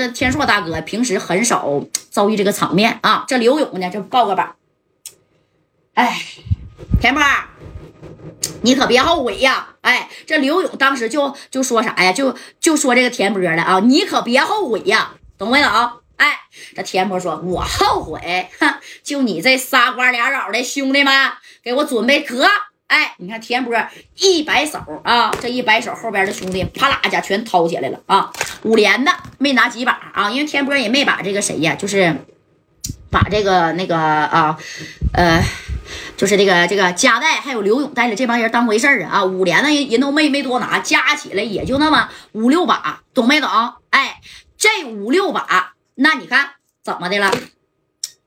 [0.00, 3.26] 这天硕大哥平时很少遭遇这个场面啊。
[3.28, 4.56] 这刘勇呢，就抱个膀，
[5.92, 6.22] 哎，
[7.02, 7.22] 田波，
[8.62, 9.74] 你可别后悔呀！
[9.82, 12.12] 哎，这刘勇当时就就说啥呀？
[12.14, 15.70] 就就说这个田波了啊，你可别后悔呀，懂没懂？
[16.16, 16.40] 哎，
[16.74, 21.32] 这田波说：“我后悔，哼，就你这仨瓜俩枣的兄弟们，
[21.62, 22.46] 给我准备壳。”
[22.90, 23.72] 哎，你看田波
[24.16, 28.32] 一摆手啊，这一摆手，后边的兄弟啪啦一下全掏起来了啊！
[28.64, 32.12] 五连的没拿几把啊，因为田波也没把这个谁呀，就是
[33.08, 34.58] 把这个那个啊，
[35.14, 35.40] 呃，
[36.16, 39.24] 就是这个这个加代还有刘勇带着这帮人当回事儿啊！
[39.24, 43.48] 五连的人人都没没多拿，加起来也就那么五六把，懂没懂？
[43.90, 44.20] 哎，
[44.58, 47.30] 这五六把，那你看怎么的了？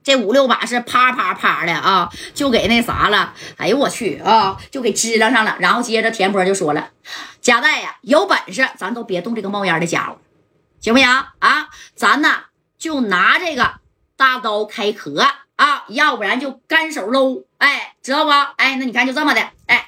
[0.03, 3.33] 这五六把是啪啪啪的啊，就给那啥了。
[3.57, 5.55] 哎呦我去啊，就给支棱上了。
[5.59, 6.89] 然后接着田波就说了
[7.41, 10.17] ：“加代呀，有本事咱都别动这个冒烟的家伙，
[10.81, 11.69] 行不行啊？
[11.95, 12.29] 咱呢
[12.77, 13.75] 就拿这个
[14.17, 17.43] 大刀开壳啊，要不然就干手搂。
[17.57, 18.31] 哎，知道不？
[18.31, 19.41] 哎，那你看就这么的。
[19.67, 19.82] 哎，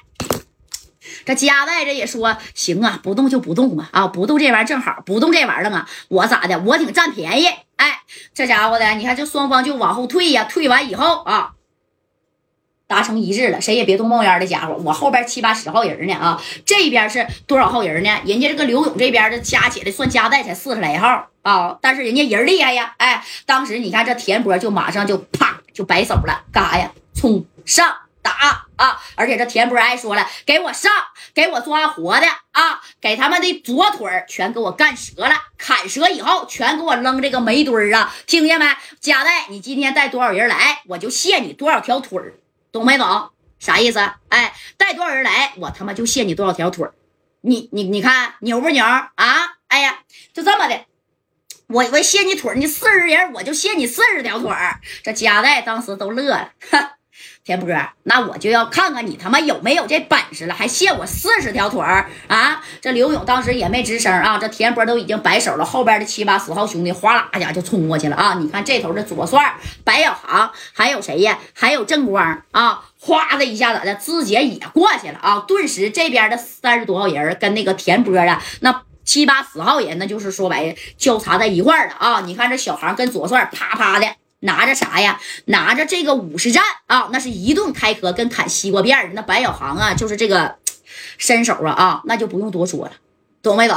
[1.26, 3.88] 这加代这也说行啊，不动就不动嘛。
[3.90, 6.58] 啊，不动这玩意儿正好，不动这玩意儿了啊，我咋的？
[6.60, 8.00] 我挺占便宜。”哎，
[8.32, 11.52] 这家伙的，你看，这双方就往后退呀，退完以后啊，
[12.86, 14.74] 达成一致了，谁也别动冒烟的家伙。
[14.84, 18.20] 我后边七八十号人呢啊，这边是多少号人呢？
[18.24, 22.94] 人家这个刘勇这边的加起来算加带才四十来号啊，但是人家人厉害呀。
[22.96, 26.92] 哎，当时你看这田波就马上就啪就摆手了，干啥呀？
[27.14, 27.94] 冲上！
[28.26, 29.00] 打啊！
[29.14, 30.90] 而且这田波还说了，给我上，
[31.32, 32.80] 给我抓活的啊！
[33.00, 38.12] 给他们的左腿全给我干折了，砍折以后全给我扔这个煤堆儿啊！
[38.26, 38.66] 听见没？
[38.98, 42.34] 加代，你今天带多少人来，我就卸你多少条腿儿，
[42.72, 43.30] 懂没懂？
[43.60, 44.00] 啥意思？
[44.28, 46.92] 哎，带多少人来，我他妈就卸你多少条腿儿。
[47.42, 49.06] 你你你看牛不牛啊？
[49.68, 50.00] 哎呀，
[50.34, 50.84] 就这么的，
[51.68, 54.80] 我我卸你腿儿，你四十人我就卸你四十条腿儿。
[55.04, 56.92] 这加代当时都乐了，哈。
[57.44, 57.68] 田波，
[58.02, 62.60] 那我就要看看你他妈有没有这本事了，还卸我四十条腿儿啊！
[62.80, 68.34] 这刘勇当时也没吱声啊，这田波都已经摆手了，后边的七八十号兄弟哗啦一下就冲过去了啊！
[68.34, 69.54] 你看这头的左帅、
[69.84, 71.38] 白小航，还有谁呀？
[71.54, 72.82] 还有正光啊！
[72.98, 75.44] 哗的一下子的，肢解也过去了啊！
[75.46, 82.22] 顿时这边的三十多号人跟那个田波啊，那七八十号人，那就是说白了交叉在一块儿了啊！
[82.26, 84.16] 你看这小航跟左帅啪啪的。
[84.40, 85.20] 拿着啥呀？
[85.46, 89.10] 拿着这个武士战啊，那是一顿开壳跟砍西瓜片儿。
[89.14, 90.56] 那白小航啊，就是这个
[91.18, 92.92] 身手啊啊，那就不用多说了，
[93.42, 93.76] 懂没懂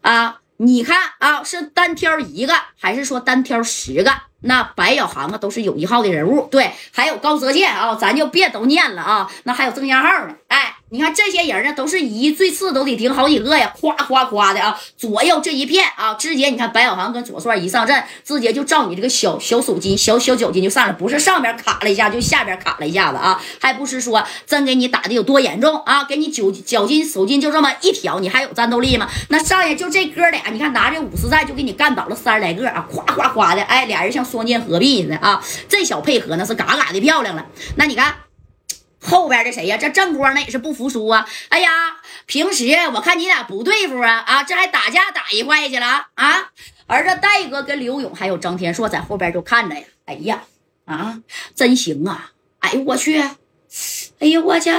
[0.00, 0.38] 啊？
[0.56, 4.12] 你看啊，是单挑一个，还是说单挑十个？
[4.40, 6.48] 那白小航啊，都是有一号的人物。
[6.50, 9.30] 对，还有高泽健啊，咱就别都念了啊。
[9.44, 10.76] 那还有郑家浩呢，哎。
[10.92, 14.76] 你看这些人呢，都是一最次都得顶好几个呀，夸夸夸的啊！
[14.96, 26.02] 左右这一片啊，直接你看白小航跟左帅一上阵，直接就照你这个小小手筋、小小脚筋就上来，不是上边卡了一下，就下边卡了一下子啊，还不是说真给你打的有多严重啊？
[26.02, 29.08] 给你脚脚筋手筋就这么一挑，你还有战斗力吗？
[29.28, 37.46] 那上来就这哥俩，你看拿着五十战就给你干倒了三十来个啊，夸夸夸的，哎，俩人像双剑合璧似的啊，这小配合那是嘎嘎的漂亮了。
[37.76, 38.12] 那你看。
[39.00, 39.76] 后边的谁呀？
[39.76, 41.26] 这正光那也是不服输啊！
[41.48, 41.70] 哎呀，
[42.26, 46.50] 平时我看你俩不对付啊啊，这还打架打一块去了啊！
[46.86, 49.84] 而这戴哥跟刘勇还有张天硕在后边就看着呀。
[50.04, 50.42] 哎呀
[50.84, 51.20] 啊，
[51.54, 52.32] 真行啊！
[52.58, 53.18] 哎呦我去！
[54.18, 54.70] 哎呦我去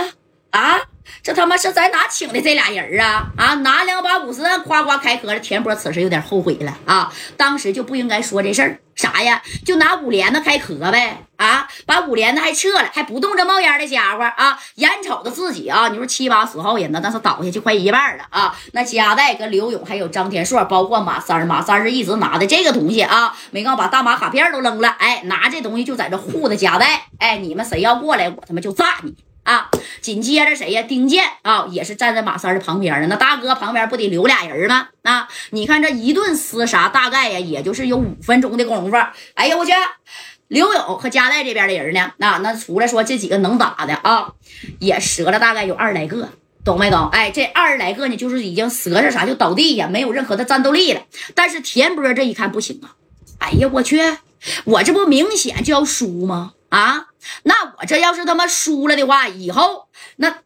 [0.52, 0.80] 啊！
[1.24, 3.28] 这他妈是在哪请的这俩人啊？
[3.36, 5.40] 啊，拿两把五十弹夸夸开壳了。
[5.40, 8.80] 田波此时有点后悔了啊，当时就不应该说这事儿。
[8.96, 9.42] 啥呀？
[9.66, 11.26] 就拿五连子开壳呗！
[11.38, 14.60] 啊，把五连子还撤了，还不动这冒烟的家伙啊！
[14.76, 18.56] 眼瞅着自己啊，你说七八十号人呢，那是倒下去快一半了啊！
[18.74, 29.16] 那加代跟刘勇还有张天硕，包括马三，马三是一直拿的这个东西啊，没刚把大马卡片都扔了，哎，拿这东西就在这护着加代，哎，你们谁要过来，我他妈就炸你！
[29.44, 29.70] 啊，
[30.02, 30.84] 紧接着谁呀？
[30.84, 33.08] 丁健啊，也是站在马三的旁边的。
[33.08, 34.90] 那大哥旁边不得留俩人吗？
[35.04, 38.98] 啊，你看这一顿厮杀，大概呀，也就是有五分钟的功夫。
[39.34, 39.72] 哎呀，我去！
[40.48, 42.12] 刘勇和加代这边的人呢？
[42.18, 44.34] 那那出来说这几个能打的啊，
[44.80, 46.30] 也折了大概有二十来个，
[46.66, 47.08] 懂没懂？
[47.10, 51.02] 哎，这二十来个呢，就是已经折着啥就倒地下，没有任何的战斗力了。
[51.34, 52.96] 但是田波这一看不行啊！
[53.40, 54.00] 哎呀，我去！
[54.66, 56.54] 我这不明显就要输吗？
[56.70, 57.08] 啊，
[57.44, 59.88] 那我这要是他妈输了的话，以后
[60.18, 60.38] 那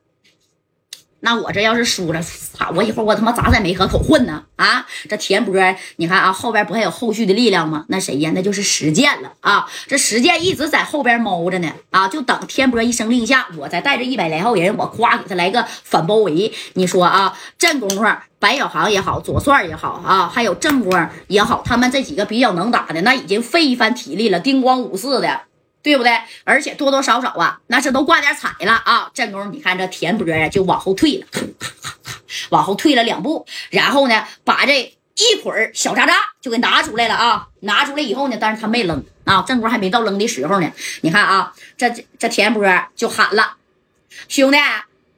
[1.22, 2.72] 那我这要是输了，操！
[2.76, 4.44] 我以后我他妈咋在梅河口混呢？
[4.58, 5.56] 啊，这田波，
[5.96, 7.86] 你看啊，后边不还有后续的力量吗？
[7.88, 8.32] 那谁呀？
[8.36, 9.66] 那就是石剑了啊！
[9.88, 16.54] 这石剑一直在后边猫着呢啊，就等田波一声令下，我再带着一百来号人，我夸给他来个反包围。
[16.74, 18.06] 你说啊，这功夫。
[18.38, 25.42] 白小航也好，左帅也好啊，还有正光也好，他们这几个比较能打的，那已经费一番体力了，叮咣五四的。
[25.86, 26.20] 对不对？
[26.44, 29.08] 而且多多少少啊，那是都挂点彩了啊。
[29.14, 31.28] 正宫，你看这田波呀，就往后退了，
[32.50, 37.50] 往后退了两步，然后呢，把这一捆小渣渣就给拿出来了啊。
[37.60, 39.44] 拿出来以后呢，但是他没扔啊。
[39.48, 40.72] 正宫还没到扔的时候呢。
[41.02, 41.88] 你看啊，这
[42.18, 42.66] 这田波
[42.96, 43.58] 就喊了
[44.28, 44.58] ：“兄弟，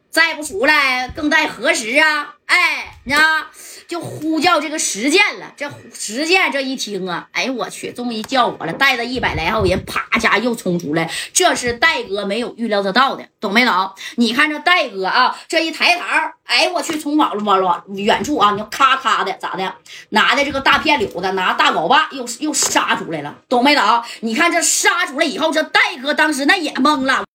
[0.09, 3.49] 再不出来，更待何时啊？”哎，你啊。
[3.87, 13.91] 就呼叫这个石剑了，这石剑这一听啊，哎呦我去，终于叫我了，带着一百来号人，啪家又冲出来，这是戴哥没有预料得到的，懂没懂？
[14.15, 16.03] 你看这戴哥啊，这一抬头，
[16.43, 19.73] 哎我去，从往往往远处啊，你咔咔的咋的，
[20.09, 24.03] 拿的这个大片柳子，拿大镐把又又杀出来了，懂没懂？
[24.19, 27.25] 你看这杀出来以后，这戴哥当时那也懵了。